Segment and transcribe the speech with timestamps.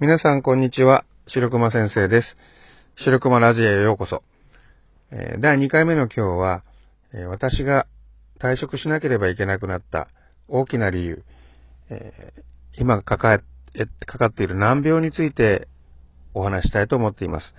[0.00, 1.04] 皆さん、こんにちは。
[1.26, 2.36] 白熊先生です。
[3.02, 4.22] 白熊ラジオへようこそ。
[5.40, 6.62] 第2回目の今日は、
[7.28, 7.88] 私が
[8.38, 10.06] 退職しなければいけなくなった
[10.46, 11.24] 大きな理由、
[12.78, 13.42] 今抱
[13.74, 15.66] え、えかかっている難病について
[16.32, 17.52] お話したいと思っています。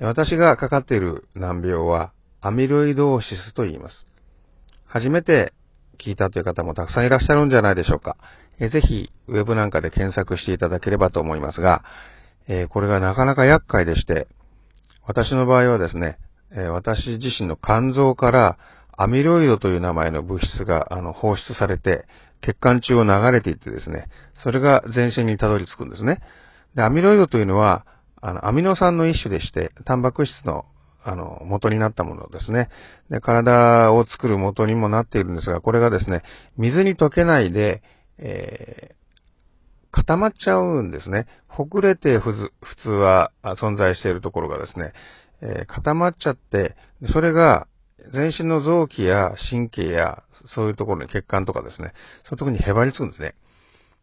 [0.00, 4.04] 私がかかっている難病は、アミロイドーシスと言います。
[4.84, 5.52] 初めて
[5.96, 8.16] 聞いたという方もたくさんいらっしゃるんじゃないでしょうか。
[8.58, 11.84] えーぜひ、ウェブなんかで検索していただければと思いますが、
[12.48, 14.28] えこれがなかなか厄介でして、
[15.06, 16.18] 私の場合はですね、
[16.52, 18.58] え私自身の肝臓から
[18.96, 22.06] アミロイドという名前の物質があの放出されて、
[22.42, 24.08] 血管中を流れていってですね、
[24.42, 26.20] それが全身にたどり着くんですね。
[26.74, 27.86] で、アミロイドというのは、
[28.22, 30.64] あの、アミノ酸の一種でして、タンパク質の、
[31.08, 32.68] あの、元になったものですね。
[33.10, 36.22] で、体を作る元にもなっているんですが、これがですね、
[36.58, 37.82] 水に溶けないで、
[38.18, 38.96] えー
[39.92, 41.26] 固まっちゃうんですね。
[41.48, 42.50] ほぐれて普
[42.82, 44.92] 通は存在しているところがですね、
[45.40, 46.76] えー固まっちゃって、
[47.14, 47.66] それが
[48.12, 50.22] 全身の臓器や神経や
[50.54, 53.36] そういうところに血管とかですね、そういうところにへばりつくんですね。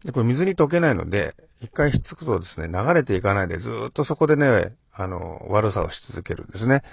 [0.04, 6.84] で、これ水に溶けないので、一回ひっつくとですね、流れていかないでずっとそこでね、あの、悪さをし続けるんですね。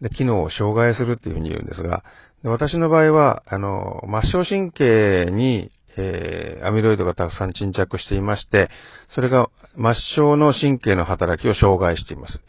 [0.00, 2.04] で、機能を障害するっていうふうに言うんですが、
[2.42, 8.70] で私の場合は、あの、末梢神経に、えーアミロイドがたくさん沈着していまして、
[9.14, 12.40] それが末梢の神経の働きを障害しています。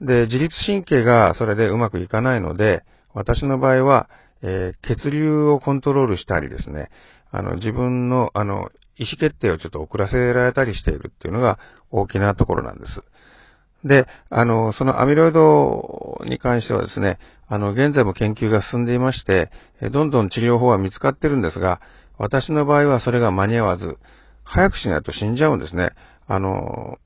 [0.00, 4.08] で、自律神経がそれでうまくいかないので、私の場合は、
[4.42, 6.90] えー血流をコントロールしたりですね、
[7.30, 11.58] あの、自分の、あの、意思決定をちょっと遅らせられたりしているっていうのが
[11.90, 13.02] 大きなところなんです。
[13.84, 17.18] で、あの、そのアミロイドに関してはですね、
[17.48, 19.50] あの、現在も研究が進んでいまして、
[19.92, 21.80] どんどん治療法は見つかってるんですが、
[22.18, 23.98] 私の場合はそれが間に合わず、
[24.44, 25.92] 早くしないと死んじゃうんですね。
[26.26, 26.98] あの、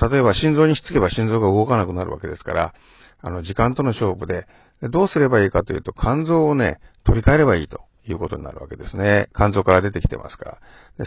[0.00, 2.74] 例えば心臓にひっつけば心臓が動かなくなるわけですから、
[3.20, 4.46] あの、時間との勝負で、
[4.90, 9.28] どうすればいいかというと、肝臓をね、取り替えればいいということになるわけですね。
[9.34, 10.58] 肝臓から出てきてますから。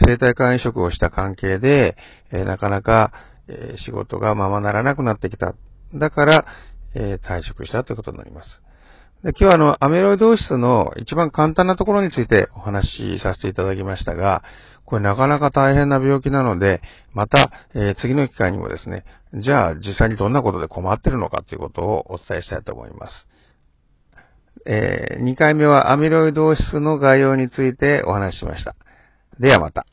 [0.06, 1.96] 生体肝移植をした関係で、
[2.30, 3.12] えーなかなか、
[3.48, 5.54] え仕事がままならなくなってきた。
[5.94, 6.46] だから、
[6.94, 8.62] え退職したということになります。
[9.22, 14.42] で今日はあの、アミロイド質の一番簡単なところについてお話しさせていただきましたが、
[14.84, 16.82] これなかなか大変な病気なので、
[17.12, 19.04] また、えー次の機会にもですね、
[19.34, 23.12] じゃあ実際にどんなことで困ってるのかということをお伝えしたいと思います。
[24.66, 28.74] え2回目はアミロイド質の概要についてお話ししました。
[29.38, 29.86] ではまた。